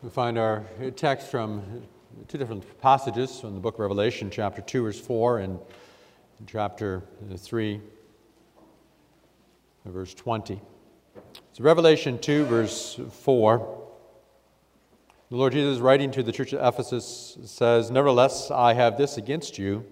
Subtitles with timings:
[0.00, 1.82] We find our text from
[2.28, 5.58] two different passages from the book of Revelation, chapter 2, verse 4, and
[6.46, 7.02] chapter
[7.36, 7.80] 3,
[9.86, 10.60] verse 20.
[11.52, 13.88] So, Revelation 2, verse 4.
[15.30, 19.58] The Lord Jesus, writing to the church of Ephesus, says, Nevertheless, I have this against
[19.58, 19.84] you,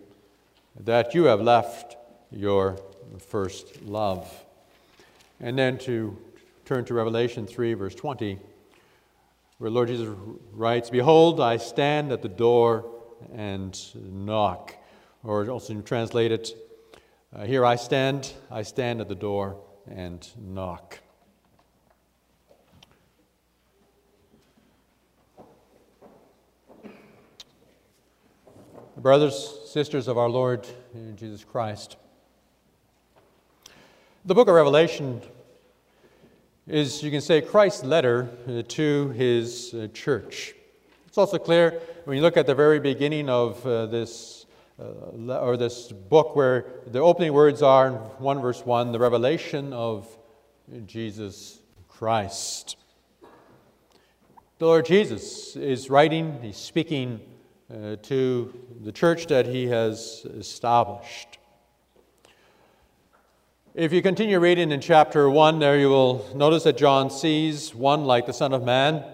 [0.78, 1.96] that you have left
[2.30, 2.78] your
[3.18, 4.32] first love.
[5.40, 6.16] And then to
[6.64, 8.38] turn to Revelation 3, verse 20,
[9.58, 10.14] where Lord Jesus
[10.52, 12.84] writes, Behold, I stand at the door
[13.34, 14.76] and knock.
[15.24, 16.54] Or also translate it,
[17.34, 21.00] uh, Here I stand, I stand at the door and knock.
[28.98, 30.66] Brothers, sisters of our Lord
[31.16, 31.96] Jesus Christ,
[34.24, 35.20] the book of Revelation
[36.66, 40.54] is, you can say, Christ's letter uh, to his uh, church.
[41.06, 44.46] It's also clear when you look at the very beginning of uh, this,
[44.78, 50.08] or this book, where the opening words are, in 1 verse 1, the revelation of
[50.86, 52.76] Jesus Christ.
[54.58, 57.20] The Lord Jesus is writing, he's speaking
[57.70, 61.38] to the church that he has established.
[63.76, 68.06] If you continue reading in chapter 1, there you will notice that John sees one
[68.06, 69.04] like the Son of Man,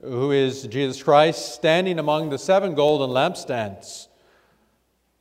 [0.00, 4.08] who is Jesus Christ, standing among the seven golden lampstands.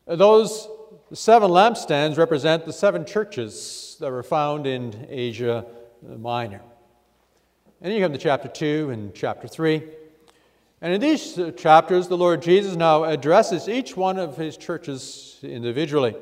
[0.07, 0.67] Those
[1.13, 5.63] seven lampstands represent the seven churches that were found in Asia
[6.01, 6.63] Minor.
[7.81, 9.83] And then you come to chapter 2 and chapter 3.
[10.81, 16.16] And in these chapters, the Lord Jesus now addresses each one of his churches individually.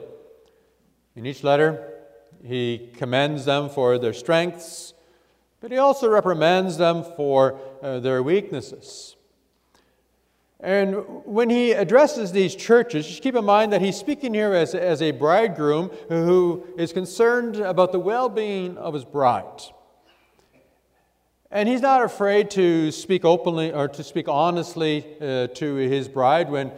[1.15, 1.88] In each letter,
[2.43, 4.93] he commends them for their strengths,
[5.61, 9.15] but he also reprimands them for uh, their weaknesses.
[10.61, 14.75] And when he addresses these churches, just keep in mind that he's speaking here as,
[14.75, 19.61] as a bridegroom who is concerned about the well being of his bride.
[21.49, 26.49] And he's not afraid to speak openly or to speak honestly uh, to his bride
[26.49, 26.71] when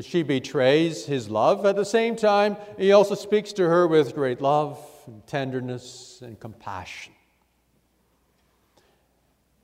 [0.00, 1.64] she betrays his love.
[1.64, 6.38] At the same time, he also speaks to her with great love and tenderness and
[6.38, 7.12] compassion.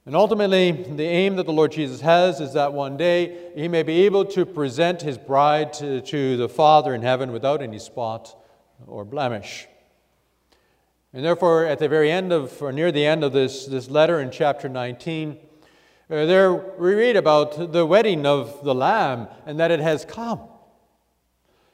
[0.05, 3.85] And ultimately, the aim that the Lord Jesus has is that one day he may
[3.85, 8.37] be able to present his bride to, to, the Father in heaven without any spot
[8.87, 9.69] or blemish.
[11.13, 14.21] And therefore, at the very end of, or near the end of this, this letter
[14.21, 15.39] in chapter 19,
[16.11, 20.41] uh, there we read about the wedding of the Lamb and that it has come.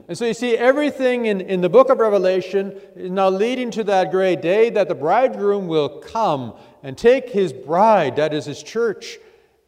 [0.09, 3.85] And so you see, everything in, in the book of Revelation is now leading to
[3.85, 8.63] that great day that the bridegroom will come and take his bride, that is his
[8.63, 9.19] church,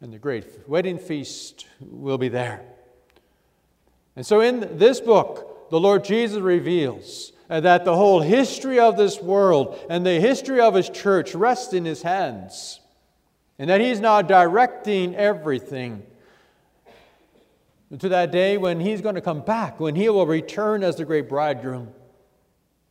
[0.01, 2.63] and the great wedding feast will be there.
[4.17, 9.21] And so in this book, the Lord Jesus reveals that the whole history of this
[9.21, 12.81] world and the history of his church rests in his hands,
[13.59, 16.03] and that he's now directing everything
[17.99, 21.05] to that day when he's going to come back, when he will return as the
[21.05, 21.93] great bridegroom.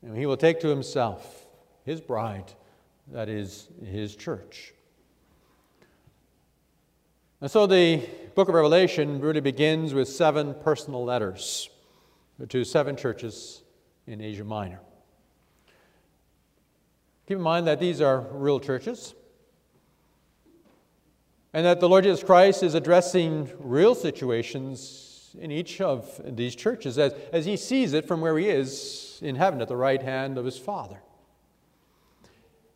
[0.02, 1.48] And he will take to himself
[1.86, 2.54] his bride,
[3.12, 4.74] that is his church.
[7.42, 8.06] And so the
[8.36, 11.70] book of Revelation really begins with seven personal letters
[12.50, 13.64] to seven churches
[14.08, 14.82] in Asia Minor.
[17.28, 19.14] Keep in mind that these are real churches
[21.54, 26.98] and that the Lord Jesus Christ is addressing real situations in each of these churches
[26.98, 30.38] as, as he sees it from where he is in heaven at the right hand
[30.38, 31.02] of his Father.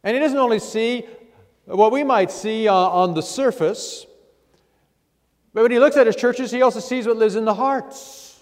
[0.03, 1.05] And he doesn't only see
[1.65, 4.05] what we might see on, on the surface,
[5.53, 8.39] but when he looks at his churches, he also sees what lives in the hearts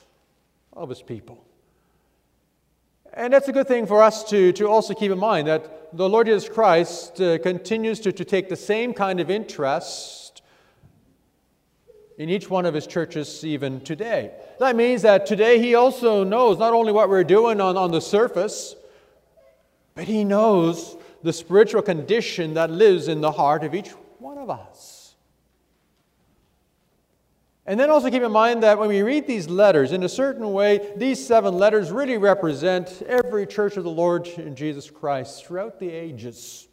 [0.73, 1.45] of his people.
[3.13, 6.07] And that's a good thing for us to, to also keep in mind that the
[6.07, 10.20] Lord Jesus Christ uh, continues to, to take the same kind of interest
[12.21, 14.29] in each one of his churches even today.
[14.59, 17.99] That means that today he also knows not only what we're doing on, on the
[17.99, 18.75] surface,
[19.95, 23.89] but he knows the spiritual condition that lives in the heart of each
[24.19, 25.15] one of us.
[27.65, 30.53] And then also keep in mind that when we read these letters, in a certain
[30.53, 35.79] way, these seven letters really represent every church of the Lord in Jesus Christ throughout
[35.79, 36.67] the ages.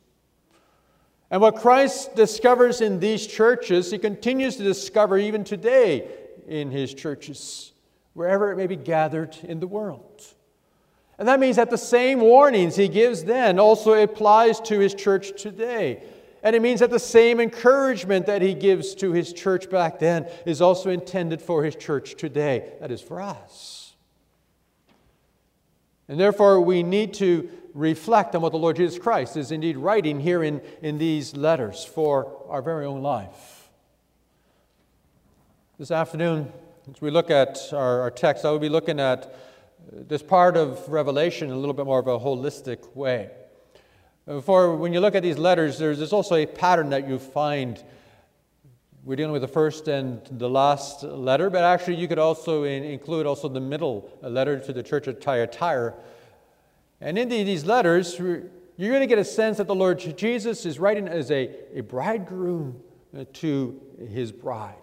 [1.31, 6.09] And what Christ discovers in these churches, he continues to discover even today
[6.47, 7.73] in his churches,
[8.15, 10.25] wherever it may be gathered in the world.
[11.19, 15.41] And that means that the same warnings he gives then also applies to his church
[15.41, 16.03] today.
[16.43, 20.29] And it means that the same encouragement that he gives to his church back then
[20.47, 22.73] is also intended for his church today.
[22.81, 23.97] That is for us.
[26.07, 30.19] And therefore, we need to reflect on what the Lord Jesus Christ is indeed writing
[30.19, 33.71] here in, in these letters for our very own life.
[35.79, 36.53] This afternoon,
[36.93, 39.33] as we look at our, our text, I will be looking at
[39.93, 43.31] this part of Revelation in a little bit more of a holistic way.
[44.43, 47.83] For when you look at these letters, there's, there's also a pattern that you find.
[49.05, 52.83] We're dealing with the first and the last letter, but actually you could also in,
[52.83, 55.95] include also the middle letter to the church of Thyatira.
[57.01, 60.79] And in these letters, you're going to get a sense that the Lord Jesus is
[60.79, 62.81] writing as a, a bridegroom
[63.35, 63.81] to
[64.11, 64.75] his bride.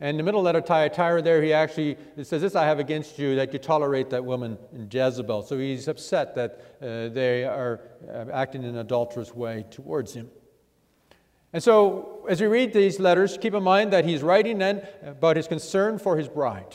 [0.00, 3.36] And in the middle letter, Thyatira, there he actually says, This I have against you,
[3.36, 4.58] that you tolerate that woman
[4.90, 5.44] Jezebel.
[5.44, 7.80] So he's upset that uh, they are
[8.12, 10.30] uh, acting in an adulterous way towards him.
[11.52, 15.36] And so, as we read these letters, keep in mind that he's writing then about
[15.36, 16.74] his concern for his bride.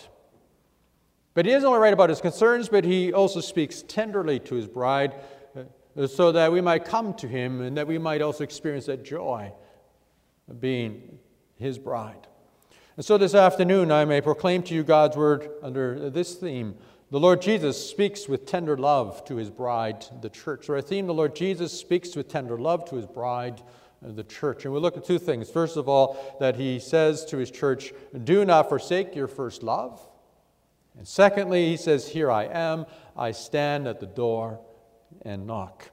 [1.39, 4.67] But he doesn't only write about his concerns, but he also speaks tenderly to his
[4.67, 5.15] bride
[5.55, 9.05] uh, so that we might come to him and that we might also experience that
[9.05, 9.53] joy
[10.49, 11.17] of being
[11.55, 12.27] his bride.
[12.97, 16.75] And so this afternoon, I may proclaim to you God's word under this theme.
[17.09, 20.67] The Lord Jesus speaks with tender love to his bride, the church.
[20.67, 23.61] Or a theme, the Lord Jesus speaks with tender love to his bride,
[24.01, 24.65] the church.
[24.65, 25.49] And we look at two things.
[25.49, 27.93] First of all, that he says to his church,
[28.25, 30.05] Do not forsake your first love.
[30.99, 32.85] And secondly, he says, Here I am,
[33.15, 34.59] I stand at the door
[35.21, 35.91] and knock.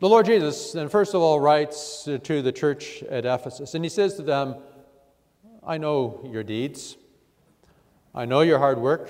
[0.00, 3.88] The Lord Jesus, then, first of all, writes to the church at Ephesus, and he
[3.88, 4.56] says to them,
[5.64, 6.96] I know your deeds.
[8.12, 9.08] I know your hard work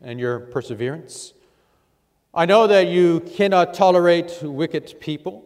[0.00, 1.34] and your perseverance.
[2.32, 5.44] I know that you cannot tolerate wicked people.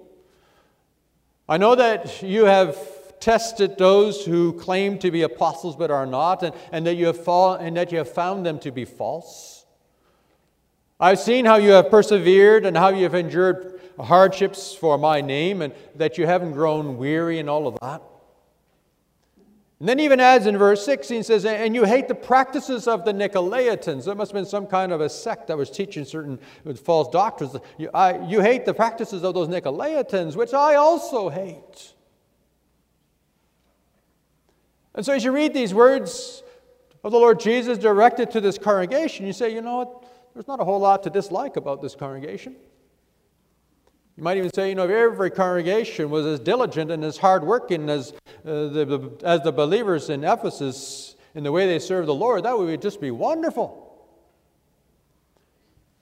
[1.49, 2.79] I know that you have
[3.21, 7.23] tested those who claim to be apostles but are not, and, and, that, you have
[7.23, 9.67] fall, and that you have found them to be false.
[11.01, 15.63] I've seen how you have persevered and how you have endured hardships for my name,
[15.63, 18.03] and that you haven't grown weary and all of that.
[19.81, 23.13] And then even adds in verse 16 says, And you hate the practices of the
[23.13, 24.07] Nicolaitans.
[24.07, 26.41] There must have been some kind of a sect that was teaching certain
[26.83, 27.55] false doctrines.
[27.79, 31.95] You, I, you hate the practices of those Nicolaitans, which I also hate.
[34.95, 36.43] And so as you read these words
[37.05, 40.05] of the Lord Jesus directed to this congregation, you say, you know what?
[40.35, 42.57] There's not a whole lot to dislike about this congregation.
[44.17, 47.89] You might even say, you know, if every congregation was as diligent and as hardworking
[47.89, 48.13] as,
[48.45, 52.59] uh, the, as the believers in Ephesus in the way they serve the Lord, that
[52.59, 53.85] would just be wonderful.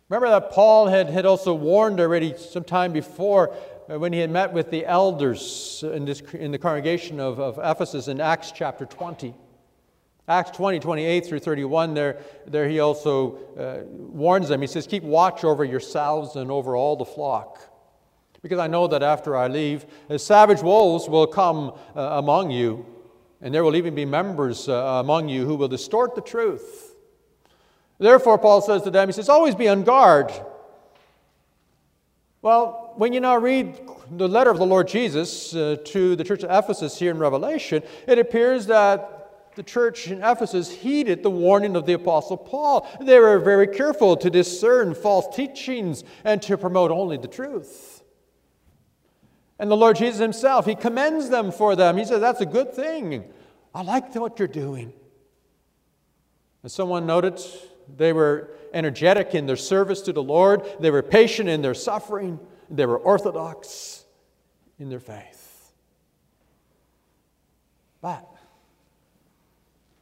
[0.09, 3.55] Remember that Paul had, had also warned already some time before
[3.87, 8.09] when he had met with the elders in, this, in the congregation of, of Ephesus
[8.09, 9.35] in Acts chapter 20.
[10.29, 14.61] Acts 20, 28 through 31, there, there he also uh, warns them.
[14.61, 17.61] He says, Keep watch over yourselves and over all the flock
[18.49, 19.87] because I know that after I leave,
[20.19, 22.87] savage wolves will come uh, among you,
[23.41, 26.95] and there will even be members uh, among you who will distort the truth.
[27.99, 30.31] Therefore, Paul says to them, he says, always be on guard.
[32.47, 33.77] Well, when you now read
[34.09, 37.83] the letter of the Lord Jesus uh, to the church of Ephesus here in Revelation,
[38.07, 42.89] it appears that the church in Ephesus heeded the warning of the Apostle Paul.
[43.01, 48.05] They were very careful to discern false teachings and to promote only the truth.
[49.59, 51.97] And the Lord Jesus himself, he commends them for them.
[51.97, 53.25] He says, That's a good thing.
[53.75, 54.93] I like what you're doing.
[56.63, 57.41] As someone noted,
[57.97, 62.39] they were energetic in their service to the Lord, they were patient in their suffering,
[62.69, 64.05] they were orthodox
[64.79, 65.73] in their faith.
[68.03, 68.29] But,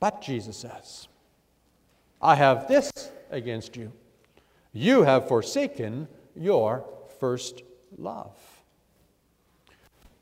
[0.00, 1.06] but Jesus says,
[2.20, 2.90] I have this
[3.30, 3.92] against you.
[4.72, 6.84] You have forsaken your
[7.20, 7.62] first
[7.96, 8.36] love.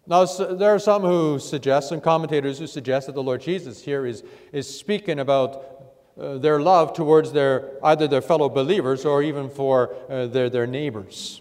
[0.06, 4.04] Now, there are some who suggest, some commentators who suggest that the Lord Jesus here
[4.04, 5.71] is, is speaking about
[6.20, 10.66] uh, their love towards their, either their fellow believers or even for uh, their, their
[10.66, 11.40] neighbors.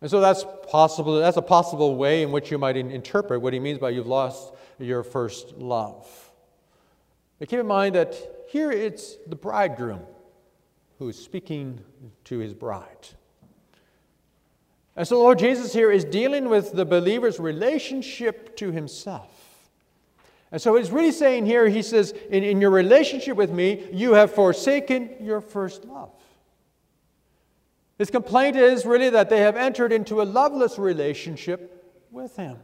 [0.00, 3.52] And so that's possible, that's a possible way in which you might in, interpret what
[3.52, 6.06] he means by you've lost your first love.
[7.38, 8.14] But keep in mind that
[8.48, 10.02] here it's the bridegroom
[10.98, 11.80] who is speaking
[12.24, 13.08] to his bride.
[14.94, 19.35] And so, Lord Jesus here is dealing with the believer's relationship to himself.
[20.52, 24.12] And so, he's really saying here, he says, in, in your relationship with me, you
[24.14, 26.10] have forsaken your first love.
[27.98, 32.58] His complaint is really that they have entered into a loveless relationship with him.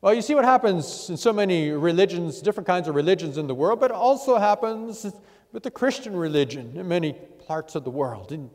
[0.00, 3.54] Well, you see what happens in so many religions, different kinds of religions in the
[3.54, 5.06] world, but also happens
[5.52, 7.14] with the Christian religion in many
[7.46, 8.32] parts of the world.
[8.32, 8.50] And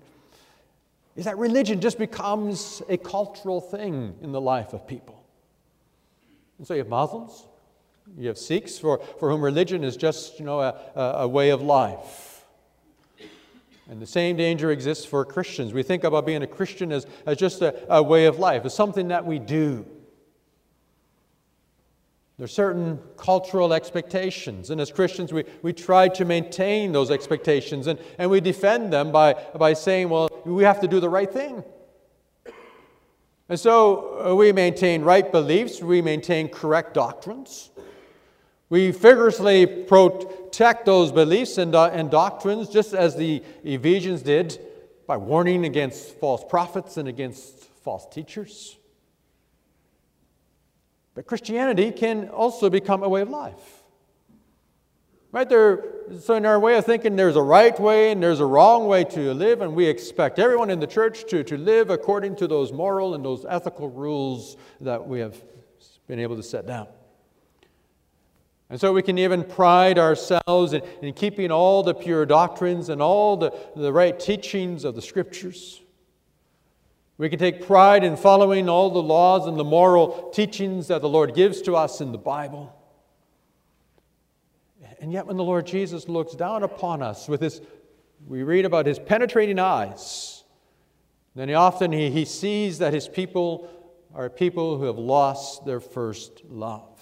[1.16, 5.21] is that religion just becomes a cultural thing in the life of people.
[6.64, 7.48] So you have Muslims,
[8.18, 11.62] you have Sikhs, for, for whom religion is just you know, a, a way of
[11.62, 12.46] life.
[13.90, 15.74] And the same danger exists for Christians.
[15.74, 18.76] We think about being a Christian as, as just a, a way of life, as
[18.76, 19.86] something that we do.
[22.38, 27.88] There are certain cultural expectations, and as Christians, we, we try to maintain those expectations
[27.88, 31.32] and, and we defend them by, by saying, well, we have to do the right
[31.32, 31.64] thing.
[33.52, 37.70] And so uh, we maintain right beliefs, we maintain correct doctrines.
[38.70, 44.58] We vigorously protect those beliefs and, uh, and doctrines, just as the Ephesians did
[45.06, 48.78] by warning against false prophets and against false teachers.
[51.14, 53.81] But Christianity can also become a way of life.
[55.32, 55.86] Right there,
[56.20, 59.06] so in our way of thinking, there's a right way and there's a wrong way
[59.06, 62.74] to live, and we expect everyone in the church to, to live according to those
[62.74, 65.42] moral and those ethical rules that we have
[66.08, 66.88] been able to set down.
[68.70, 73.02] And so we can even pride ourselves in, in keeping all the pure doctrines and
[73.02, 75.82] all the, the right teachings of the scriptures.
[77.18, 81.10] We can take pride in following all the laws and the moral teachings that the
[81.10, 82.76] Lord gives to us in the Bible.
[85.02, 87.60] And yet, when the Lord Jesus looks down upon us with his,
[88.28, 90.44] we read about his penetrating eyes,
[91.36, 93.68] then he often he, he sees that his people
[94.14, 97.00] are people who have lost their first love.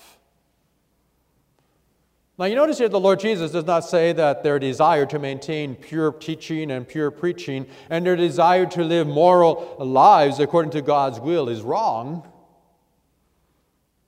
[2.37, 5.75] Now, you notice here the Lord Jesus does not say that their desire to maintain
[5.75, 11.19] pure teaching and pure preaching and their desire to live moral lives according to God's
[11.19, 12.25] will is wrong.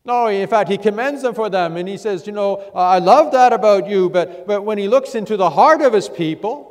[0.03, 3.31] No, in fact, he commends them for them and he says, You know, I love
[3.34, 6.67] that about you, but, but when he looks into the heart of his people,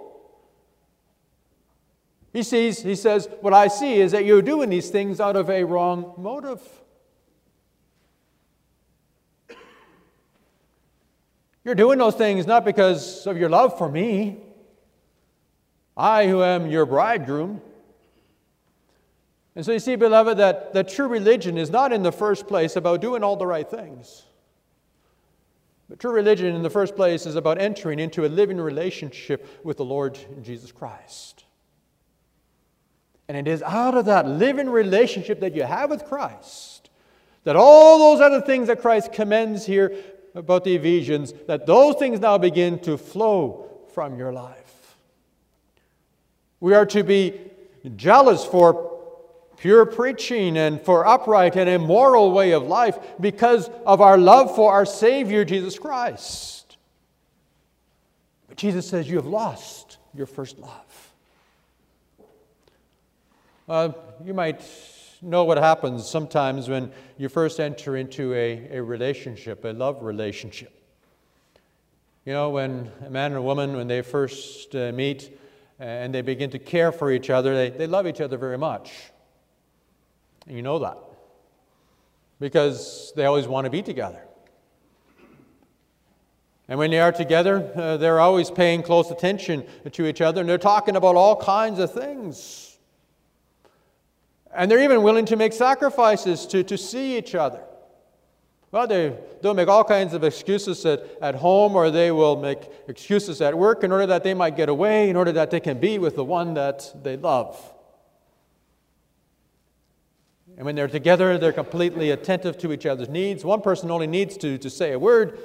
[2.33, 5.49] he sees, he says, What I see is that you're doing these things out of
[5.49, 6.61] a wrong motive.
[11.65, 14.39] You're doing those things not because of your love for me,
[15.97, 17.61] I who am your bridegroom.
[19.57, 22.77] And so you see, beloved, that, that true religion is not in the first place
[22.77, 24.25] about doing all the right things.
[25.89, 29.77] But true religion, in the first place, is about entering into a living relationship with
[29.77, 31.45] the Lord Jesus Christ.
[33.29, 36.81] And it is out of that living relationship that you have with Christ
[37.45, 39.97] that all those other things that Christ commends here
[40.35, 44.97] about the Ephesians that those things now begin to flow from your life.
[46.61, 47.41] We are to be
[47.97, 48.90] jealous for
[49.61, 54.73] pure preaching and for upright and immoral way of life because of our love for
[54.73, 56.79] our Savior Jesus Christ.
[58.49, 61.13] But Jesus says you have lost your first love.
[63.69, 63.93] Uh,
[64.25, 64.63] you might
[65.21, 70.73] know what happens sometimes when you first enter into a, a relationship, a love relationship.
[72.25, 75.39] You know, when a man and a woman, when they first uh, meet
[75.79, 78.91] and they begin to care for each other, they, they love each other very much.
[80.47, 80.99] And you know that
[82.41, 84.23] because they always want to be together.
[86.69, 90.49] And when they are together, uh, they're always paying close attention to each other and
[90.49, 92.79] they're talking about all kinds of things.
[94.55, 97.61] And they're even willing to make sacrifices to, to see each other.
[98.73, 102.71] Well, they, they'll make all kinds of excuses at, at home or they will make
[102.87, 105.81] excuses at work in order that they might get away, in order that they can
[105.81, 107.61] be with the one that they love.
[110.61, 113.47] And when they're together, they're completely attentive to each other's needs.
[113.47, 115.39] One person only needs to, to say a word,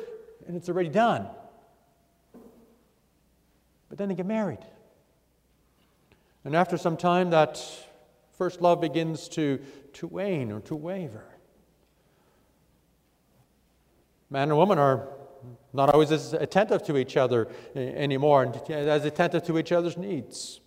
[0.45, 1.27] and it's already done.
[3.87, 4.59] But then they get married.
[6.43, 7.63] And after some time, that
[8.33, 9.61] First love begins to,
[9.93, 11.23] to wane or to waver.
[14.29, 15.07] Man and woman are
[15.71, 19.95] not always as attentive to each other eh, anymore and as attentive to each other's
[19.95, 20.59] needs.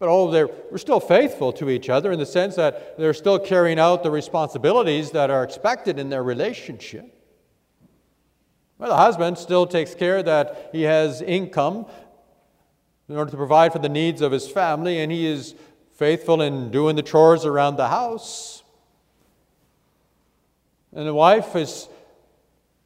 [0.00, 3.38] But oh, they're, we're still faithful to each other in the sense that they're still
[3.38, 7.14] carrying out the responsibilities that are expected in their relationship.
[8.78, 11.84] Well, the husband still takes care that he has income
[13.10, 15.54] in order to provide for the needs of his family, and he is
[15.96, 18.62] faithful in doing the chores around the house.
[20.94, 21.88] And the wife is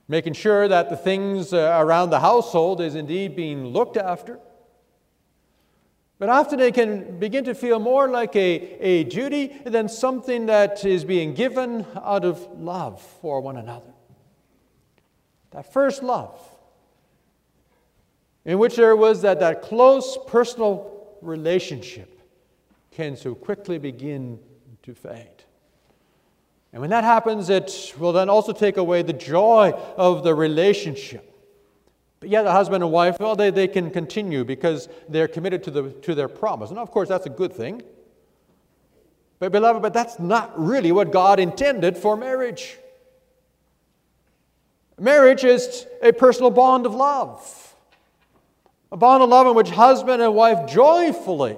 [0.08, 4.40] making sure that the things uh, around the household is indeed being looked after.
[6.24, 8.40] But often it can begin to feel more like a,
[8.80, 13.92] a duty than something that is being given out of love for one another.
[15.50, 16.40] That first love,
[18.46, 22.18] in which there was that, that close personal relationship,
[22.90, 24.38] can so quickly begin
[24.84, 25.44] to fade.
[26.72, 31.33] And when that happens, it will then also take away the joy of the relationship.
[32.26, 35.90] Yet, the husband and wife, well, they, they can continue because they're committed to, the,
[35.90, 36.70] to their promise.
[36.70, 37.82] And of course, that's a good thing.
[39.38, 42.78] But, beloved, but that's not really what God intended for marriage.
[44.98, 47.74] Marriage is a personal bond of love,
[48.92, 51.56] a bond of love in which husband and wife joyfully,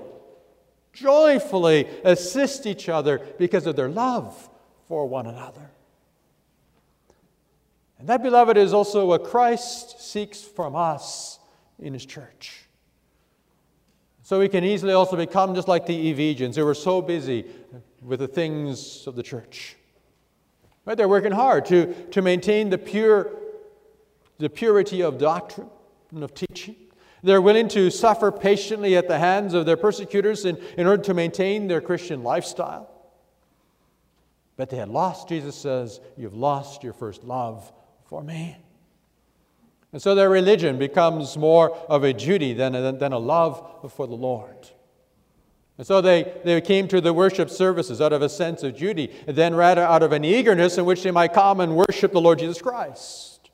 [0.93, 4.49] joyfully assist each other because of their love
[4.89, 5.71] for one another.
[7.99, 11.39] And that, beloved, is also what Christ seeks from us
[11.79, 12.63] in His church.
[14.23, 17.47] So we can easily also become just like the Ephesians who were so busy
[18.03, 19.77] with the things of the church.
[20.85, 20.97] Right?
[20.97, 23.31] They're working hard to, to maintain the, pure,
[24.39, 25.71] the purity of doctrine
[26.11, 26.77] and of teaching.
[27.23, 31.15] They're willing to suffer patiently at the hands of their persecutors in, in order to
[31.15, 32.91] maintain their Christian lifestyle.
[34.57, 37.73] But they had lost, Jesus says, You've lost your first love
[38.09, 38.57] for me.
[39.93, 44.07] And so their religion becomes more of a duty than a, than a love for
[44.07, 44.69] the Lord.
[45.79, 49.13] And so they, they came to the worship services out of a sense of duty,
[49.27, 52.21] and then rather out of an eagerness in which they might come and worship the
[52.21, 53.51] Lord Jesus Christ.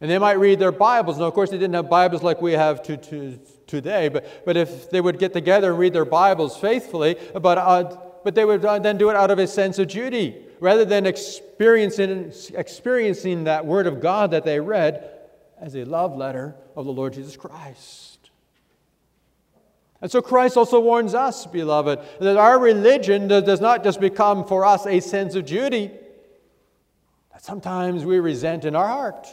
[0.00, 1.18] And they might read their Bibles.
[1.18, 4.56] Now, of course, they didn't have Bibles like we have to, to, today, but, but
[4.56, 8.64] if they would get together and read their Bibles faithfully, but uh, but they would
[8.64, 13.66] uh, then do it out of a sense of duty rather than experiencing, experiencing that
[13.66, 15.10] word of God that they read
[15.60, 18.30] as a love letter of the Lord Jesus Christ.
[20.00, 24.64] And so Christ also warns us, beloved, that our religion does not just become for
[24.64, 25.90] us a sense of duty
[27.32, 29.26] that sometimes we resent in our heart,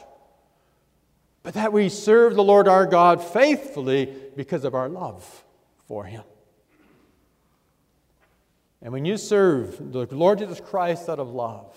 [1.43, 5.43] but that we serve the Lord our God faithfully because of our love
[5.87, 6.23] for Him.
[8.81, 11.75] And when you serve the Lord Jesus Christ out of love,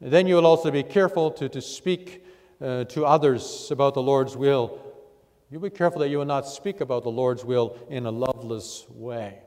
[0.00, 2.24] then you will also be careful to, to speak
[2.60, 4.80] uh, to others about the Lord's will.
[5.50, 8.86] You'll be careful that you will not speak about the Lord's will in a loveless
[8.88, 9.38] way.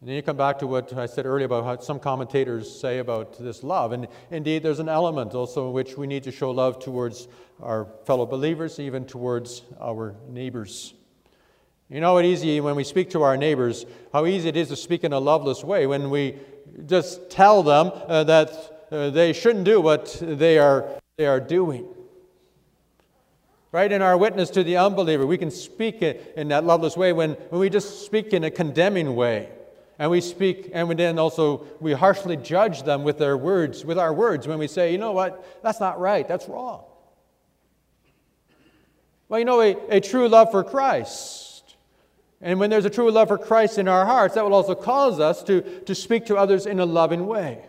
[0.00, 2.98] And then you come back to what I said earlier about what some commentators say
[2.98, 3.92] about this love.
[3.92, 7.28] And indeed, there's an element also in which we need to show love towards
[7.60, 10.94] our fellow believers, even towards our neighbors.
[11.88, 14.76] You know how easy when we speak to our neighbors, how easy it is to
[14.76, 16.36] speak in a loveless way when we
[16.86, 21.86] just tell them uh, that uh, they shouldn't do what they are, they are doing.
[23.72, 23.90] Right?
[23.90, 27.60] In our witness to the unbeliever, we can speak in that loveless way when, when
[27.60, 29.50] we just speak in a condemning way.
[29.98, 34.12] And we speak, and then also we harshly judge them with their words, with our
[34.12, 36.84] words, when we say, you know what, that's not right, that's wrong.
[39.28, 41.51] Well, you know, a, a true love for Christ
[42.42, 45.20] and when there's a true love for Christ in our hearts, that will also cause
[45.20, 47.64] us to, to speak to others in a loving way.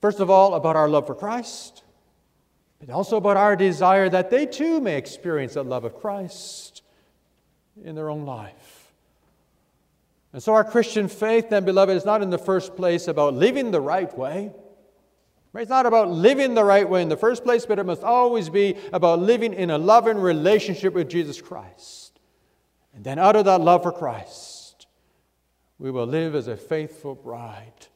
[0.00, 1.82] First of all, about our love for Christ,
[2.80, 6.82] but also about our desire that they too may experience that love of Christ
[7.82, 8.92] in their own life.
[10.32, 13.70] And so, our Christian faith, then, beloved, is not in the first place about living
[13.70, 14.52] the right way.
[15.54, 18.48] It's not about living the right way in the first place, but it must always
[18.48, 22.03] be about living in a loving relationship with Jesus Christ.
[22.94, 24.86] And then, out of that love for Christ,
[25.78, 27.88] we will live as a faithful bride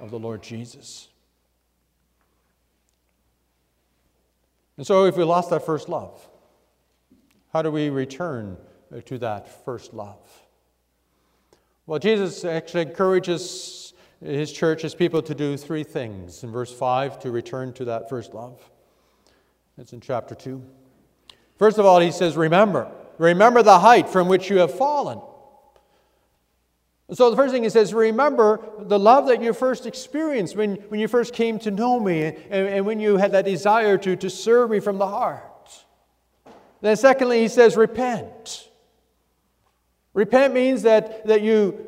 [0.00, 1.08] of the Lord Jesus.
[4.76, 6.28] And so, if we lost that first love,
[7.52, 8.56] how do we return
[9.06, 10.18] to that first love?
[11.86, 16.44] Well, Jesus actually encourages his church, his people, to do three things.
[16.44, 18.60] In verse 5, to return to that first love.
[19.78, 20.62] It's in chapter 2.
[21.56, 22.92] First of all, he says, Remember.
[23.18, 25.20] Remember the height from which you have fallen.
[27.10, 31.00] So the first thing he says, remember the love that you first experienced when, when
[31.00, 34.28] you first came to know me and, and when you had that desire to, to
[34.28, 35.44] serve me from the heart.
[36.80, 38.68] Then secondly, he says, repent.
[40.12, 41.86] Repent means that, that you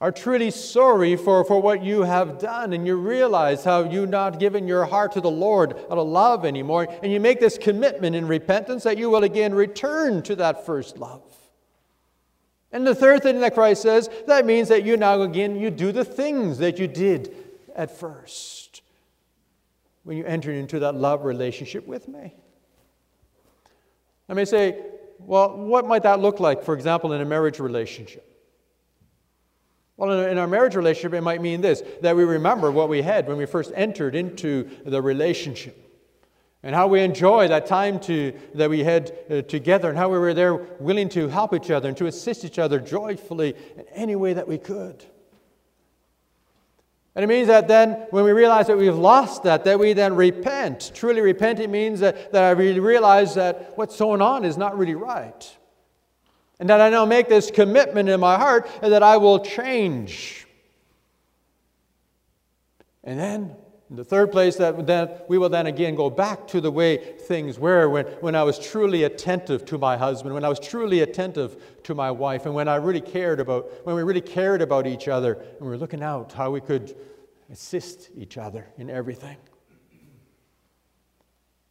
[0.00, 4.40] are truly sorry for, for what you have done, and you realize how you not
[4.40, 8.16] given your heart to the Lord out of love anymore, and you make this commitment
[8.16, 11.22] in repentance that you will again return to that first love.
[12.72, 15.92] And the third thing that Christ says, that means that you now again you do
[15.92, 17.34] the things that you did
[17.74, 18.80] at first
[20.04, 22.32] when you entered into that love relationship with me.
[24.28, 24.80] I may say,
[25.18, 28.29] well, what might that look like, for example, in a marriage relationship?
[30.00, 33.28] Well, in our marriage relationship, it might mean this that we remember what we had
[33.28, 35.76] when we first entered into the relationship
[36.62, 40.18] and how we enjoy that time to, that we had uh, together and how we
[40.18, 44.16] were there willing to help each other and to assist each other joyfully in any
[44.16, 45.04] way that we could.
[47.14, 50.16] And it means that then, when we realize that we've lost that, that we then
[50.16, 50.92] repent.
[50.94, 54.94] Truly repent, it means that, that I realize that what's going on is not really
[54.94, 55.56] right.
[56.60, 60.46] And that I now make this commitment in my heart and that I will change.
[63.02, 63.56] And then,
[63.88, 66.98] in the third place, that then we will then again go back to the way
[66.98, 71.00] things were when, when I was truly attentive to my husband, when I was truly
[71.00, 74.86] attentive to my wife, and when I really cared about, when we really cared about
[74.86, 76.94] each other, and we were looking out how we could
[77.50, 79.38] assist each other in everything.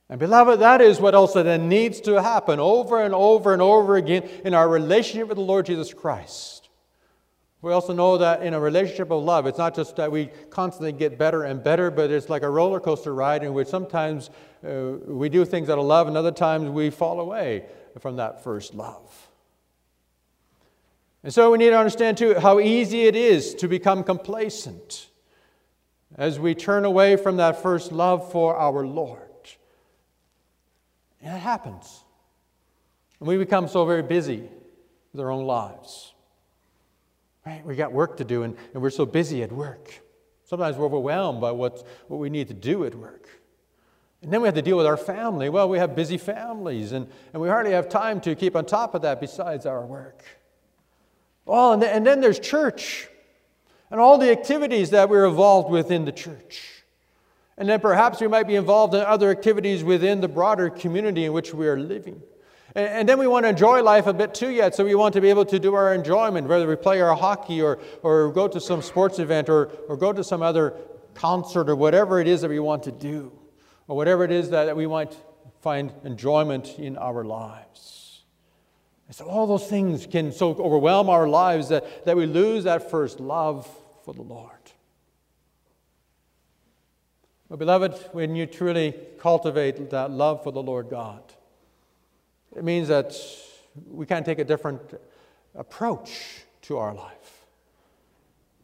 [0.09, 3.95] And beloved, that is what also then needs to happen over and over and over
[3.95, 6.69] again in our relationship with the Lord Jesus Christ.
[7.61, 10.93] We also know that in a relationship of love, it's not just that we constantly
[10.93, 14.29] get better and better, but it's like a roller coaster ride in which sometimes
[14.65, 17.65] uh, we do things out of love and other times we fall away
[17.99, 19.27] from that first love.
[21.21, 25.09] And so we need to understand too how easy it is to become complacent
[26.15, 29.28] as we turn away from that first love for our Lord.
[31.21, 32.03] And it happens.
[33.19, 34.43] And we become so very busy
[35.11, 36.13] with our own lives.
[37.45, 37.65] Right?
[37.65, 40.01] We got work to do, and, and we're so busy at work.
[40.45, 43.29] Sometimes we're overwhelmed by what, what we need to do at work.
[44.21, 45.49] And then we have to deal with our family.
[45.49, 48.93] Well, we have busy families, and, and we hardly have time to keep on top
[48.93, 50.23] of that besides our work.
[51.45, 53.07] Well, and, and then there's church
[53.89, 56.78] and all the activities that we're involved with in the church.
[57.59, 61.33] And then perhaps we might be involved in other activities within the broader community in
[61.33, 62.21] which we are living.
[62.73, 65.13] And, and, then we want to enjoy life a bit too yet, so we want
[65.15, 68.47] to be able to do our enjoyment, whether we play our hockey or, or go
[68.47, 70.73] to some sports event or, or go to some other
[71.15, 73.31] concert or whatever it is that we want to do,
[73.87, 75.17] or whatever it is that, that we might
[75.61, 78.23] find enjoyment in our lives.
[79.07, 82.89] And so all those things can so overwhelm our lives that, that we lose that
[82.89, 83.67] first love
[84.05, 84.58] for the Lord.
[87.49, 91.23] Well, beloved, when you truly cultivate that love for the Lord God,
[92.55, 93.15] it means that
[93.89, 94.81] we can take a different
[95.55, 97.47] approach to our life.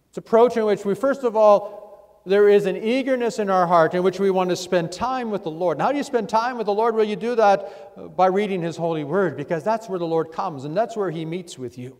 [0.09, 3.65] It's an approach in which we, first of all, there is an eagerness in our
[3.65, 5.77] heart in which we want to spend time with the Lord.
[5.77, 6.95] And how do you spend time with the Lord?
[6.95, 10.31] Well, you do that uh, by reading His holy word because that's where the Lord
[10.31, 11.97] comes and that's where He meets with you,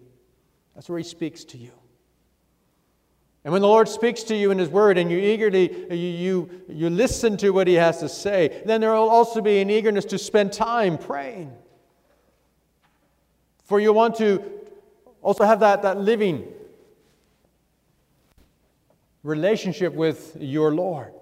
[0.75, 1.71] that's where He speaks to you.
[3.45, 6.49] And when the Lord speaks to you in His Word and you eagerly you, you,
[6.67, 10.03] you listen to what He has to say, then there will also be an eagerness
[10.05, 11.53] to spend time praying.
[13.65, 14.43] For you want to
[15.21, 16.51] also have that, that living
[19.21, 21.13] relationship with your Lord.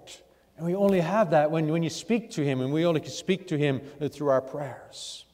[0.56, 3.10] And we only have that when, when you speak to Him, and we only can
[3.10, 5.26] speak to Him through our prayers.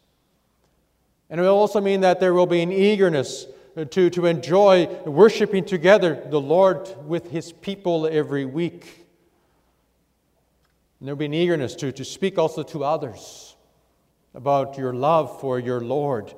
[1.28, 3.46] And it will also mean that there will be an eagerness
[3.80, 9.06] Uh, to, to enjoy worshiping together the Lord with his people every week.
[10.98, 13.56] And there'll be an eagerness to, to speak also to others
[14.34, 16.34] about your love for your Lord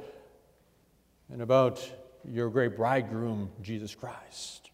[1.32, 1.82] and about
[2.24, 4.70] your great bridegroom, Jesus Christ.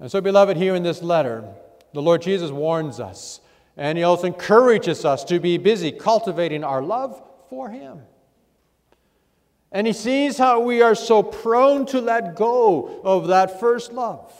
[0.00, 1.44] And so, beloved, here in this letter,
[1.92, 3.40] the Lord Jesus warns us,
[3.76, 8.00] and he also encourages us to be busy cultivating our love for him.
[9.74, 14.32] And he sees how we are so prone to let go of that first love.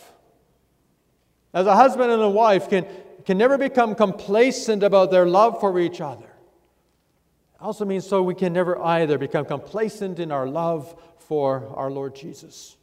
[1.53, 2.87] As a husband and a wife can,
[3.27, 6.25] can never become complacent about their love for each other.
[6.25, 11.91] It also means so we can never either become complacent in our love for our
[11.91, 12.77] Lord Jesus.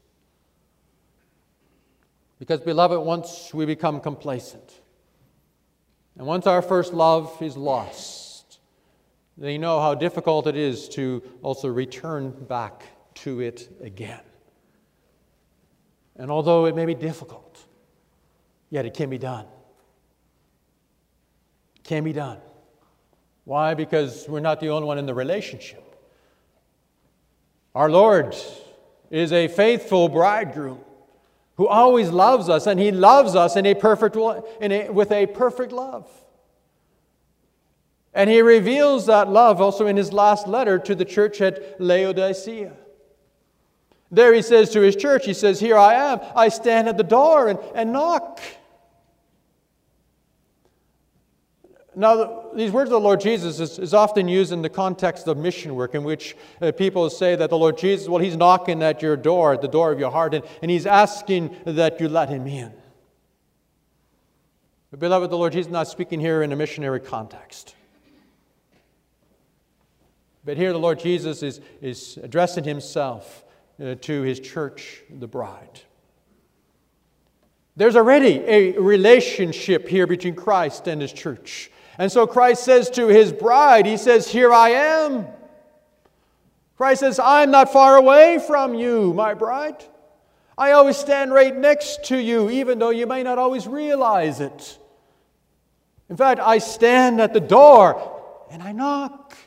[2.38, 4.82] Because, beloved, once we become complacent,
[6.18, 8.20] and once our first love is lost,
[9.38, 12.84] they know how difficult it is to also return back
[13.15, 14.22] to it again.
[16.15, 17.60] And although it may be difficult,
[18.70, 19.46] yet it can be done.
[21.76, 22.38] It can be done.
[23.46, 23.74] Why?
[23.74, 25.84] Because we're not the only one in the relationship.
[27.74, 28.36] Our Lord
[29.10, 30.80] is a faithful bridegroom
[31.56, 34.15] who always loves us, and He loves us in a perfect,
[34.62, 36.10] in a, with a perfect love.
[38.13, 42.74] And he reveals that love also in his last letter to the church at Laodicea.
[44.12, 47.04] There he says to his church, he says, Here I am, I stand at the
[47.04, 48.41] door and, and knock.
[51.95, 55.38] Now, these words of the Lord Jesus is, is, often used in the context of
[55.38, 59.02] mission work, in which uh, people say that the Lord Jesus, well, He's knocking at
[59.02, 62.30] your door, at the door of your heart, and, and He's asking that you let
[62.30, 62.71] Him in.
[64.89, 67.76] But, beloved, the Lord Jesus is not speaking here in a missionary context.
[70.43, 73.45] But here the Lord Jesus is, is addressing Himself
[73.82, 75.82] uh, to His church, the bride.
[77.75, 81.71] There's already a relationship here between Christ and His church.
[81.97, 85.27] And so Christ says to his bride, He says, Here I am.
[86.77, 89.84] Christ says, I'm not far away from you, my bride.
[90.58, 94.80] I always stand right next to you, even though you may not always realize it.
[96.10, 99.38] In fact, I stand at the door and I knock.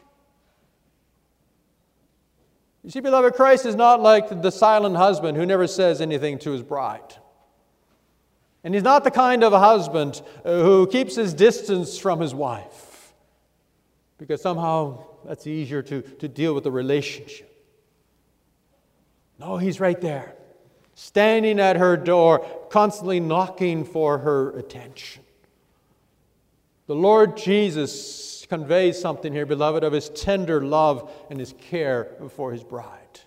[2.85, 6.51] You see, beloved, Christ is not like the silent husband who never says anything to
[6.51, 7.15] his bride.
[8.63, 12.35] And he's not the kind of a husband uh, who keeps his distance from his
[12.35, 13.15] wife
[14.19, 17.51] because somehow that's easier to, to deal with the relationship.
[19.39, 20.35] No, he's right there,
[20.95, 25.23] standing at her door, constantly knocking for her attention.
[26.87, 32.53] The Lord Jesus conveys something here, beloved, of his tender love and his care for
[32.53, 33.21] his bride.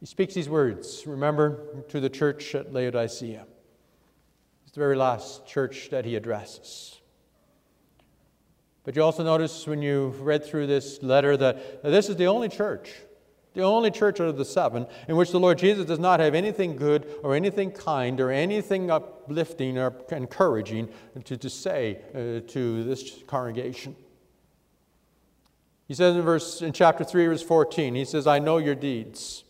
[0.00, 3.46] He speaks these words, remember, to the church at Laodicea.
[4.64, 7.00] It's the very last church that he addresses.
[8.84, 12.50] But you also notice when you read through this letter that this is the only
[12.50, 12.92] church,
[13.54, 16.34] the only church out of the seven, in which the Lord Jesus does not have
[16.34, 20.88] anything good or anything kind or anything uplifting or encouraging
[21.24, 23.94] to, to say uh, to this congregation.
[25.86, 29.44] He says in verse in chapter 3, verse 14, he says, I know your deeds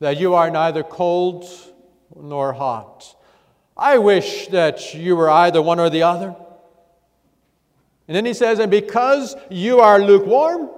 [0.00, 1.44] that you are neither cold
[2.16, 3.14] nor hot.
[3.76, 6.34] I wish that you were either one or the other.
[8.06, 10.70] And then he says, And because you are lukewarm,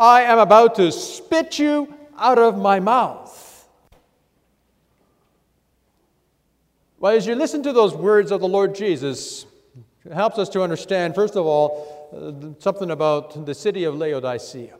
[0.00, 3.68] I am about to spit you out of my mouth.
[6.98, 9.44] Well, as you listen to those words of the Lord Jesus,
[10.06, 14.74] it helps us to understand, first of all, uh, something about the city of Laodicea.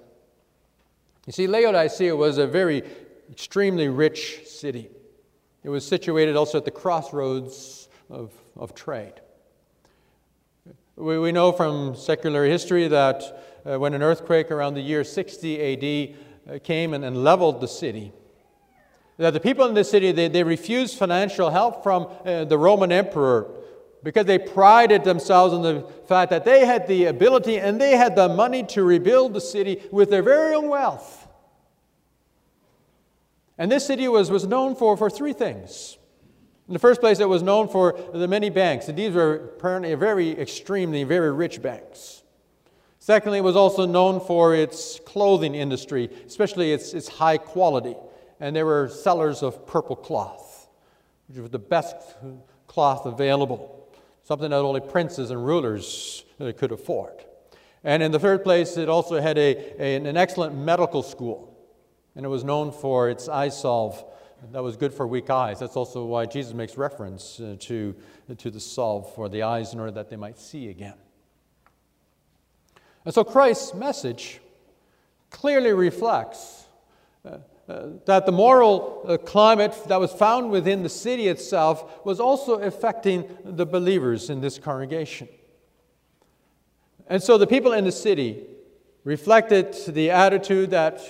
[1.27, 2.83] You see, Laodicea was a very
[3.31, 4.89] extremely rich city.
[5.63, 9.21] It was situated also at the crossroads of, of trade.
[10.97, 16.15] We, we know from secular history that uh, when an earthquake around the year 60
[16.49, 18.13] AD uh, came and, and, leveled the city,
[19.17, 22.91] that the people in the city, they, they refused financial help from uh, the Roman
[22.91, 23.51] emperor
[24.03, 28.17] because they prided themselves on the fact that they had the ability and they had
[28.17, 31.29] the money to rebuild the city with their very own wealth.
[33.59, 35.99] And this city was, was known for, for three things.
[36.67, 39.93] In the first place, it was known for the many banks, and these were apparently
[39.97, 42.20] very extremely, very rich banks.
[43.11, 47.97] Secondly, it was also known for its clothing industry, especially its, its high quality.
[48.39, 50.69] And there were sellers of purple cloth,
[51.27, 51.97] which was the best
[52.69, 53.89] cloth available,
[54.23, 57.25] something that only princes and rulers could afford.
[57.83, 61.59] And in the third place, it also had a, a an excellent medical school
[62.15, 64.05] and it was known for its eye salve
[64.53, 65.59] that was good for weak eyes.
[65.59, 67.97] That's also why Jesus makes reference uh, to,
[68.39, 70.95] to the salve for the eyes in order that they might see again.
[73.05, 74.41] And so Christ's message
[75.31, 76.67] clearly reflects
[77.25, 82.19] uh, uh, that the moral uh, climate that was found within the city itself was
[82.19, 85.29] also affecting the believers in this congregation.
[87.07, 88.45] And so the people in the city
[89.05, 91.01] reflected the attitude that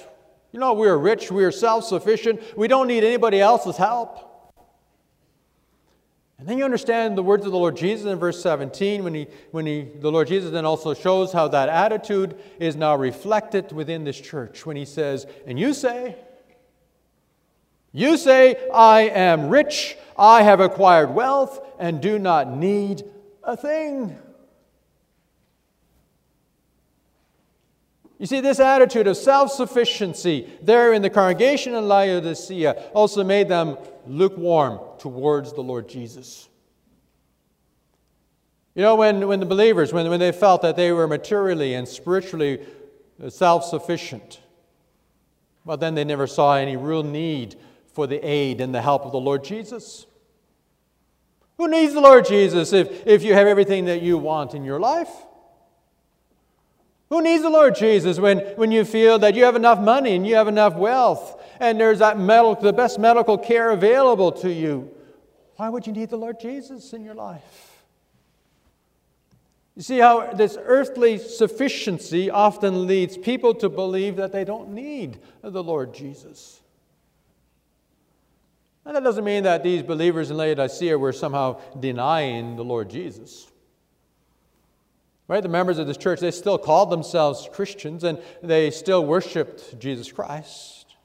[0.53, 4.30] you know, we are rich, we are self sufficient, we don't need anybody else's help.
[6.41, 9.27] And then you understand the words of the Lord Jesus in verse 17 when, he,
[9.51, 14.05] when he, the Lord Jesus then also shows how that attitude is now reflected within
[14.05, 16.17] this church when he says, And you say,
[17.93, 23.05] you say, I am rich, I have acquired wealth, and do not need
[23.45, 24.17] a thing.
[28.21, 33.49] You see, this attitude of self sufficiency there in the congregation in Laodicea also made
[33.49, 36.51] them lukewarm towards the Lord Jesus.
[38.75, 41.89] You know, when, when the believers, when, when they felt that they were materially and
[41.89, 42.61] spiritually
[43.31, 44.41] self sufficient,
[45.65, 47.57] well, then they never saw any real need
[47.95, 50.07] for the aid and the help of the Lord Jesus.
[51.57, 54.79] Who needs the Lord Jesus if, if you have everything that you want in your
[54.79, 55.11] life?
[57.11, 60.25] Who needs the Lord Jesus when, when you feel that you have enough money and
[60.25, 64.91] you have enough wealth and there's that medical, the best medical care available to you?
[65.57, 67.83] Why would you need the Lord Jesus in your life?
[69.75, 75.19] You see how this earthly sufficiency often leads people to believe that they don't need
[75.43, 76.61] the Lord Jesus.
[78.85, 83.50] And that doesn't mean that these believers in Laodicea were somehow denying the Lord Jesus.
[85.31, 85.45] Right?
[85.45, 90.11] The members of this church, they still called themselves Christians and they still worshiped Jesus
[90.11, 90.97] Christ.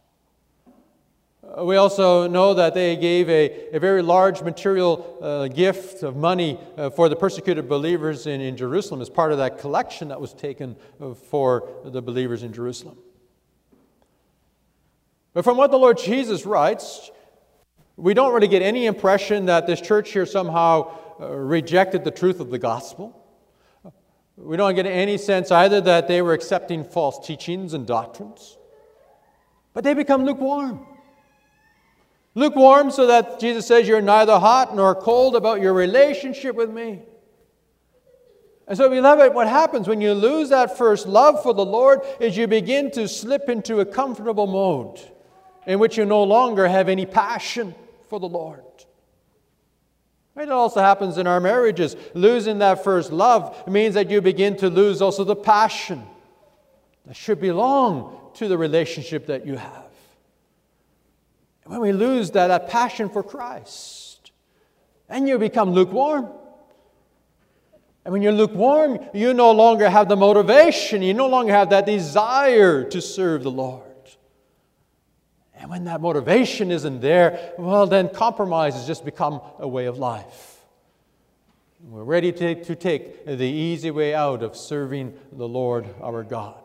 [1.60, 6.60] We also know that they gave a, a very large material uh, gift of money
[6.76, 10.34] uh, for the persecuted believers in, in Jerusalem as part of that collection that was
[10.34, 12.98] taken uh, for the believers in Jerusalem.
[15.36, 17.12] But from what the Lord Jesus writes,
[17.96, 22.40] we don't really get any impression that this church here somehow uh, rejected the truth
[22.40, 23.22] of the gospel.
[24.38, 28.58] We don't get any sense either that they were accepting false teachings and doctrines,
[29.74, 30.86] but they become lukewarm.
[32.34, 37.02] Lukewarm, so that Jesus says you're neither hot nor cold about your relationship with me.
[38.68, 42.36] And so, beloved, what happens when you lose that first love for the Lord is
[42.36, 45.00] you begin to slip into a comfortable mode
[45.66, 47.74] in which you no longer have any passion
[48.10, 48.65] for the Lord.
[50.38, 51.96] It also happens in our marriages.
[52.14, 56.06] Losing that first love means that you begin to lose also the passion
[57.06, 59.86] that should belong to the relationship that you have
[61.66, 64.32] when we lose that, that passion for Christ,
[65.10, 66.30] and you become lukewarm.
[68.04, 71.88] And when you're lukewarm, you no longer have the motivation, you no longer have that
[71.88, 73.95] desire to serve the Lord.
[75.66, 79.98] And when that motivation isn't there, well, then compromise has just become a way of
[79.98, 80.64] life.
[81.82, 86.62] We're ready to, to take the easy way out of serving the Lord our God.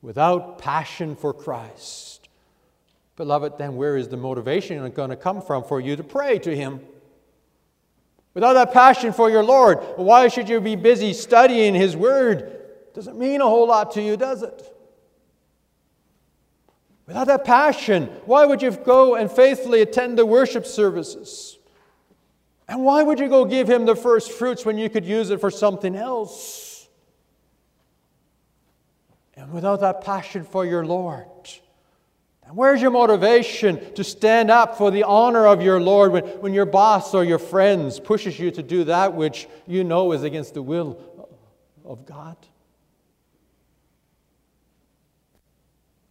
[0.00, 2.28] Without passion for Christ,
[3.14, 6.56] Beloved, then where is the motivation going to come from for you to pray to
[6.56, 6.80] Him?
[8.34, 12.60] Without that passion for your Lord, why should you be busy studying His Word?
[12.92, 14.68] Doesn't mean a whole lot to you, does it?
[17.12, 21.58] Without that passion, why would you go and faithfully attend the worship services?
[22.66, 25.38] And why would you go give Him the first fruits when you could use it
[25.38, 26.88] for something else?
[29.36, 31.26] And without that passion for your Lord,
[32.46, 36.54] and where's your motivation to stand up for the honor of your Lord when, when
[36.54, 40.54] your boss or your friends pushes you to do that which you know is against
[40.54, 40.98] the will
[41.84, 42.38] of God?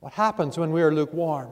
[0.01, 1.51] What happens when we are lukewarm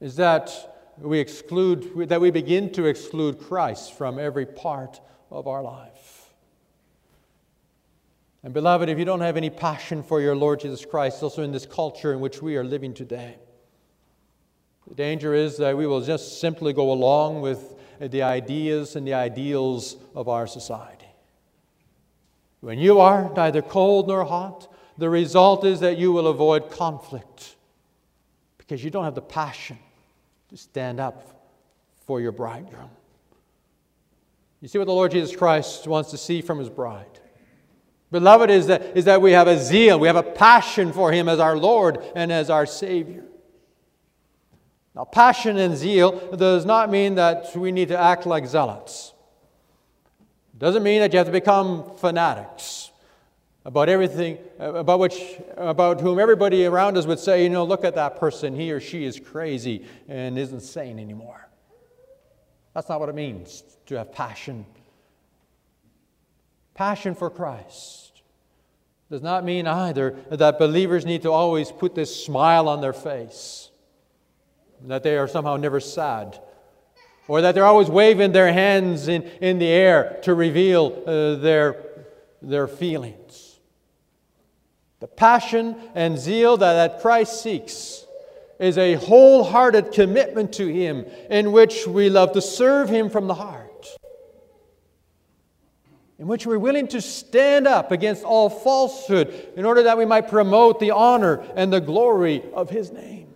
[0.00, 0.50] is that
[0.98, 6.32] we exclude that we begin to exclude Christ from every part of our life.
[8.42, 11.52] And beloved, if you don't have any passion for your Lord Jesus Christ, also in
[11.52, 13.36] this culture in which we are living today,
[14.88, 19.14] the danger is that we will just simply go along with the ideas and the
[19.14, 21.06] ideals of our society.
[22.60, 27.56] When you are neither cold nor hot, the result is that you will avoid conflict
[28.58, 29.78] because you don't have the passion
[30.48, 31.50] to stand up
[32.06, 32.90] for your bridegroom.
[34.60, 37.20] You see what the Lord Jesus Christ wants to see from his bride.
[38.10, 41.28] Beloved, is that, is that we have a zeal, we have a passion for him
[41.28, 43.24] as our Lord and as our Savior.
[44.94, 49.12] Now, passion and zeal does not mean that we need to act like zealots.
[50.54, 52.85] It doesn't mean that you have to become fanatics
[53.66, 55.20] about everything, about, which,
[55.56, 58.78] about whom everybody around us would say, you know, look at that person, he or
[58.78, 61.48] she is crazy and isn't sane anymore.
[62.74, 64.64] That's not what it means to have passion.
[66.74, 68.22] Passion for Christ
[69.10, 73.70] does not mean either that believers need to always put this smile on their face
[74.82, 76.38] that they are somehow never sad,
[77.26, 82.06] or that they're always waving their hands in, in the air to reveal uh, their,
[82.40, 83.45] their feelings.
[85.00, 88.06] The passion and zeal that, that Christ seeks
[88.58, 93.34] is a wholehearted commitment to Him in which we love to serve Him from the
[93.34, 93.86] heart,
[96.18, 100.28] in which we're willing to stand up against all falsehood in order that we might
[100.28, 103.34] promote the honor and the glory of His name.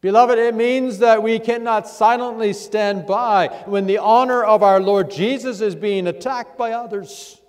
[0.00, 5.10] Beloved, it means that we cannot silently stand by when the honor of our Lord
[5.10, 7.40] Jesus is being attacked by others.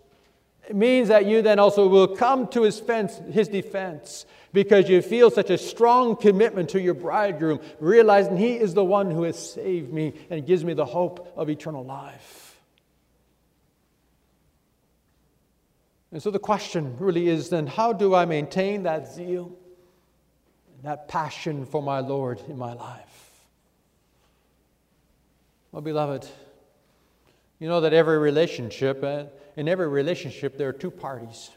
[0.67, 5.01] It means that you then also will come to his, fence, his defense because you
[5.01, 9.53] feel such a strong commitment to your bridegroom, realizing he is the one who has
[9.53, 12.59] saved me and gives me the hope of eternal life.
[16.11, 19.55] And so the question really is then how do I maintain that zeal?
[20.85, 23.31] that passion for my Lord in my life.
[25.71, 26.27] Well, beloved,
[27.57, 29.23] You know that every relationship, uh,
[29.55, 31.51] in every relationship, there are two parties.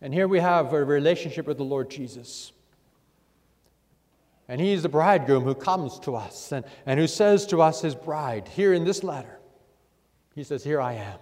[0.00, 2.52] And here we have a relationship with the Lord Jesus.
[4.48, 7.80] And he is the bridegroom who comes to us and, and who says to us,
[7.80, 9.38] his bride, here in this letter,
[10.34, 11.18] he says, Here I am.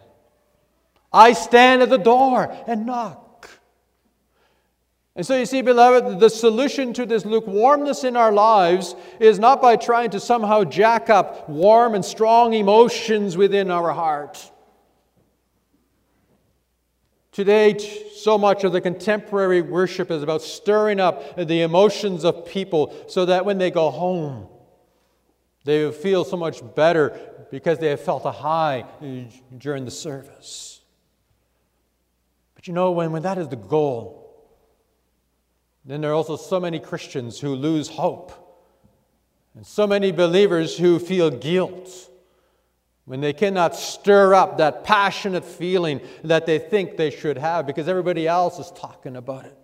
[1.12, 3.33] I stand at the door and knock.
[5.16, 9.62] And so you see, beloved, the solution to this lukewarmness in our lives is not
[9.62, 14.50] by trying to somehow jack up warm and strong emotions within our heart.
[17.30, 17.78] Today,
[18.14, 23.26] so much of the contemporary worship is about stirring up the emotions of people so
[23.26, 24.48] that when they go home,
[25.64, 27.18] they feel so much better
[27.50, 30.80] because they have felt a high uh, during the service.
[32.54, 34.23] But you know, when, when that is the goal,
[35.84, 38.32] then there are also so many Christians who lose hope,
[39.54, 42.10] and so many believers who feel guilt
[43.04, 47.86] when they cannot stir up that passionate feeling that they think they should have because
[47.86, 49.56] everybody else is talking about it.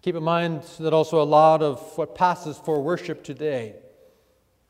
[0.00, 3.74] Keep in mind that also a lot of what passes for worship today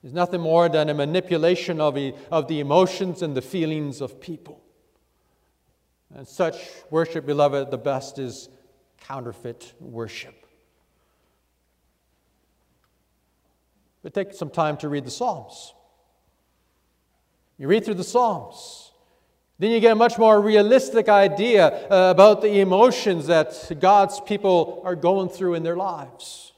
[0.02, 1.96] is nothing more than a manipulation of,
[2.30, 4.62] of the emotions and the feelings of people.
[6.14, 6.56] And such
[6.90, 8.48] worship, beloved, the best is
[9.06, 10.34] counterfeit worship.
[14.02, 15.72] But take some time to read the Psalms.
[17.58, 18.92] You read through the Psalms.
[19.58, 24.82] Then you get a much more realistic idea uh, about the emotions that God's people
[24.84, 26.52] are going through in their lives.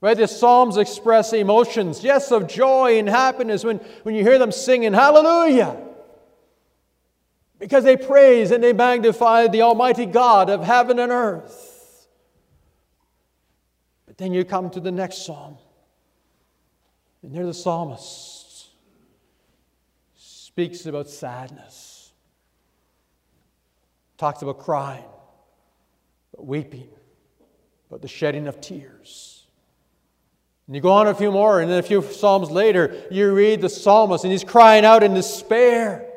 [0.00, 0.16] Right?
[0.16, 4.92] The Psalms express emotions, yes, of joy and happiness when, when you hear them singing,
[4.92, 5.85] Hallelujah!
[7.58, 12.08] Because they praise and they magnify the Almighty God of heaven and earth.
[14.06, 15.56] But then you come to the next psalm,
[17.22, 18.68] and there the psalmist
[20.16, 22.12] speaks about sadness,
[24.16, 25.04] talks about crying,
[26.34, 26.88] about weeping,
[27.88, 29.46] about the shedding of tears.
[30.66, 33.60] And you go on a few more, and then a few Psalms later, you read
[33.60, 36.10] the psalmist, and he's crying out in despair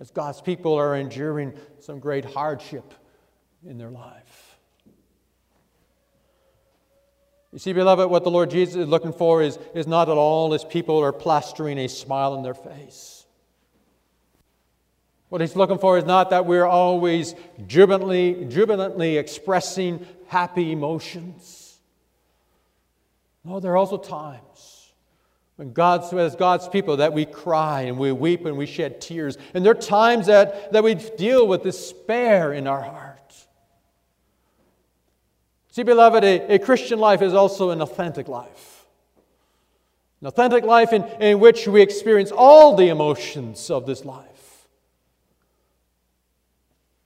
[0.00, 2.94] as God's people are enduring some great hardship
[3.64, 4.56] in their life.
[7.52, 10.54] You see, beloved, what the Lord Jesus is looking for is, is not at all
[10.54, 13.26] as people are plastering a smile on their face.
[15.28, 17.34] What he's looking for is not that we're always
[17.66, 21.78] jubilantly, jubilantly expressing happy emotions.
[23.44, 24.49] No, there are also times
[25.60, 29.36] when God's, as God's people that we cry and we weep and we shed tears.
[29.52, 33.34] And there are times that, that we deal with despair in our heart.
[35.70, 38.86] See, beloved, a, a Christian life is also an authentic life.
[40.22, 44.66] An authentic life in, in which we experience all the emotions of this life.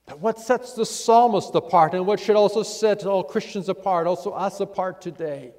[0.05, 4.31] But what sets the psalmist apart and what should also set all Christians apart, also
[4.31, 5.51] us apart today,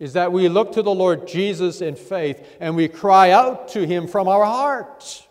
[0.00, 3.86] is that we look to the Lord Jesus in faith and we cry out to
[3.86, 5.28] him from our hearts.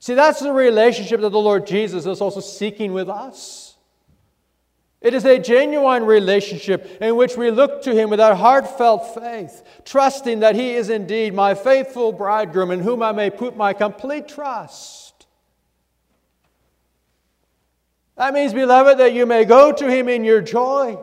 [0.00, 3.76] See, that's the relationship that the Lord Jesus is also seeking with us.
[5.00, 9.62] It is a genuine relationship in which we look to Him with our heartfelt faith,
[9.84, 14.26] trusting that He is indeed my faithful bridegroom in whom I may put my complete
[14.26, 15.26] trust.
[18.16, 20.98] That means, beloved, that you may go to Him in your joy,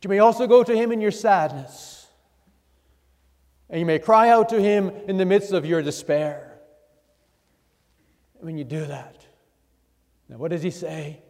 [0.00, 2.06] but you may also go to Him in your sadness.
[3.68, 6.58] And you may cry out to Him in the midst of your despair.
[8.38, 9.16] And when you do that,
[10.30, 11.20] now what does He say?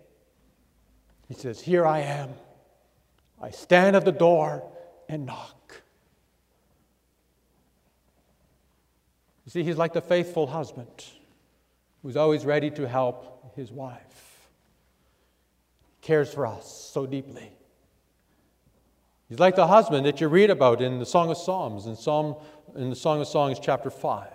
[1.27, 2.31] He says, Here I am.
[3.43, 4.62] I stand at the door
[5.09, 5.83] and knock.
[9.47, 11.07] You see, he's like the faithful husband
[12.03, 14.49] who's always ready to help his wife,
[16.03, 17.51] cares for us so deeply.
[19.31, 22.35] He's like the husband that you read about in the Song of Psalms, in, Psalm,
[22.74, 24.26] in the Song of Songs, chapter 5.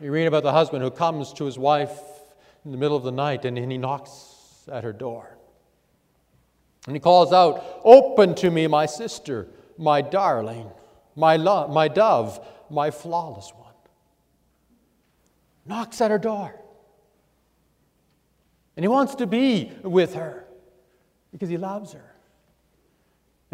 [0.00, 1.98] You read about the husband who comes to his wife
[2.64, 5.36] in the middle of the night and, and he knocks at her door.
[6.86, 10.70] And he calls out, Open to me, my sister, my darling,
[11.16, 12.38] my, love, my dove,
[12.70, 13.74] my flawless one.
[15.66, 16.54] Knocks at her door.
[18.76, 20.46] And he wants to be with her
[21.32, 22.13] because he loves her.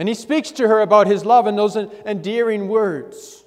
[0.01, 3.45] And he speaks to her about his love in those endearing words.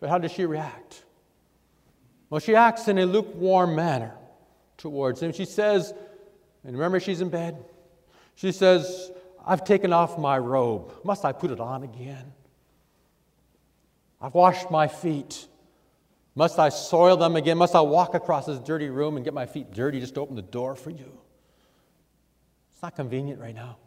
[0.00, 1.04] But how does she react?
[2.30, 4.14] Well, she acts in a lukewarm manner
[4.78, 5.34] towards him.
[5.34, 5.92] She says,
[6.64, 7.62] and remember, she's in bed.
[8.34, 9.12] She says,
[9.46, 10.90] I've taken off my robe.
[11.04, 12.32] Must I put it on again?
[14.22, 15.46] I've washed my feet.
[16.34, 17.58] Must I soil them again?
[17.58, 20.34] Must I walk across this dirty room and get my feet dirty just to open
[20.34, 21.12] the door for you?
[22.76, 23.78] It's not convenient right now.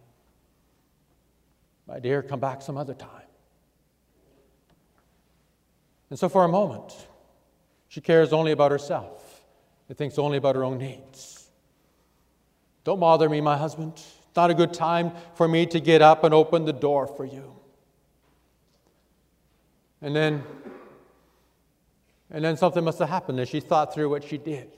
[1.87, 3.27] My dear, come back some other time.
[6.09, 6.95] And so, for a moment,
[7.87, 9.43] she cares only about herself
[9.87, 11.51] and thinks only about her own needs.
[12.83, 13.93] Don't bother me, my husband.
[13.93, 17.25] It's not a good time for me to get up and open the door for
[17.25, 17.55] you.
[20.01, 20.41] And then,
[22.31, 24.71] and then something must have happened as she thought through what she did.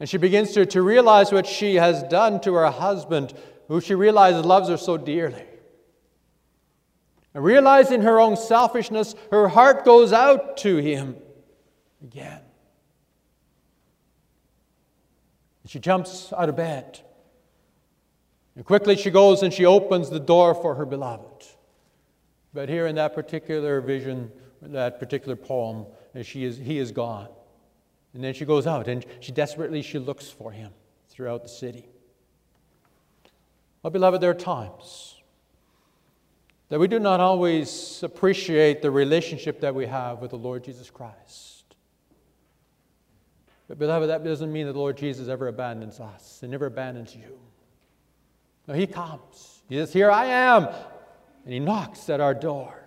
[0.00, 3.32] And she begins to, to realize what she has done to her husband,
[3.68, 5.44] who she realizes loves her so dearly.
[7.32, 11.16] And realizing her own selfishness, her heart goes out to him
[12.02, 12.40] again.
[15.62, 17.00] And she jumps out of bed.
[18.54, 21.46] And quickly she goes and she opens the door for her beloved.
[22.52, 24.30] But here in that particular vision,
[24.62, 25.86] that particular poem,
[26.22, 27.28] she is, he is gone.
[28.14, 30.72] And then she goes out and she desperately she looks for him
[31.08, 31.88] throughout the city.
[33.82, 35.20] Well, beloved, there are times
[36.68, 40.90] that we do not always appreciate the relationship that we have with the Lord Jesus
[40.90, 41.64] Christ.
[43.68, 47.14] But, beloved, that doesn't mean that the Lord Jesus ever abandons us and never abandons
[47.14, 47.38] you.
[48.66, 49.62] No, He comes.
[49.68, 50.68] He says, Here I am.
[51.44, 52.82] And He knocks at our door.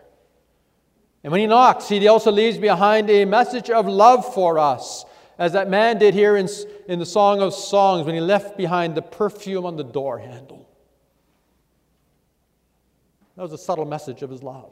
[1.23, 5.05] And when He knocks, He also leaves behind a message of love for us,
[5.37, 6.47] as that man did here in,
[6.87, 10.67] in the Song of Songs when he left behind the perfume on the door handle.
[13.35, 14.71] That was a subtle message of his love.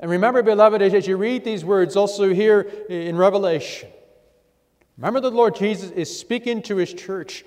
[0.00, 3.90] And remember, beloved, as you read these words also here in Revelation,
[4.96, 7.44] remember that the Lord Jesus is speaking to his church.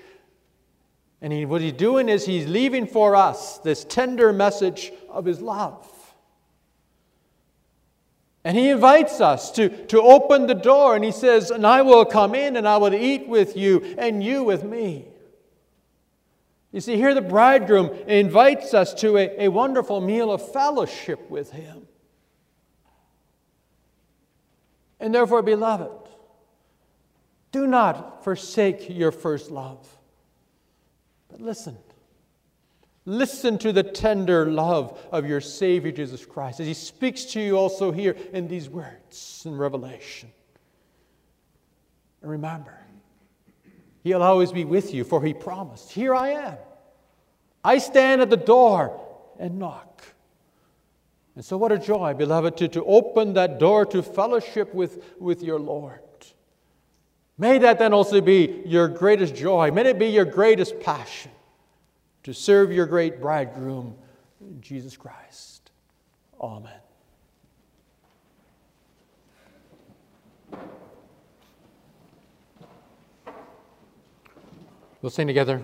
[1.22, 5.40] And he, what he's doing is he's leaving for us this tender message of his
[5.40, 5.88] love.
[8.44, 12.04] And he invites us to, to open the door, and he says, And I will
[12.04, 15.06] come in and I will eat with you, and you with me.
[16.72, 21.52] You see, here the bridegroom invites us to a, a wonderful meal of fellowship with
[21.52, 21.86] him.
[24.98, 25.90] And therefore, beloved,
[27.52, 29.86] do not forsake your first love.
[31.28, 31.76] But listen.
[33.04, 37.56] Listen to the tender love of your Savior Jesus Christ as He speaks to you
[37.56, 40.30] also here in these words in Revelation.
[42.20, 42.78] And remember,
[44.04, 46.56] He'll always be with you, for He promised, Here I am.
[47.64, 49.00] I stand at the door
[49.38, 50.04] and knock.
[51.34, 55.42] And so, what a joy, beloved, to, to open that door to fellowship with, with
[55.42, 56.00] your Lord.
[57.36, 59.72] May that then also be your greatest joy.
[59.72, 61.32] May it be your greatest passion
[62.22, 63.94] to serve your great bridegroom,
[64.60, 65.70] Jesus Christ.
[66.40, 66.72] Amen.
[75.00, 75.60] We'll sing together.